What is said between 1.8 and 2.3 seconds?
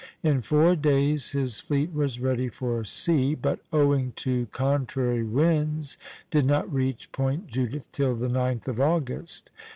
was